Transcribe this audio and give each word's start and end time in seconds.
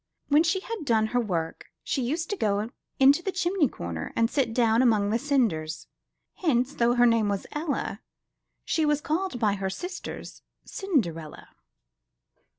When 0.29 0.41
she 0.41 0.61
had 0.61 0.83
done 0.83 1.05
her 1.13 1.19
work, 1.19 1.67
she 1.83 2.01
used 2.01 2.31
to 2.31 2.35
go 2.35 2.71
into 2.99 3.21
the 3.21 3.31
chimney 3.31 3.67
corner, 3.67 4.11
and 4.15 4.31
sit 4.31 4.51
down 4.51 4.81
among 4.81 5.11
the 5.11 5.19
cinders; 5.19 5.85
hence, 6.37 6.73
though 6.73 6.95
her 6.95 7.05
name 7.05 7.29
was 7.29 7.45
Ella, 7.51 8.01
she 8.65 8.83
was 8.83 8.99
called 8.99 9.39
by 9.39 9.53
her 9.53 9.69
sisters, 9.69 10.41
Cinderella. 10.65 11.49